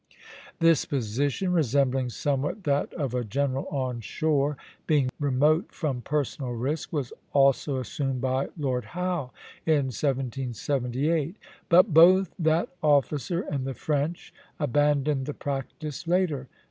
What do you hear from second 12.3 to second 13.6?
that officer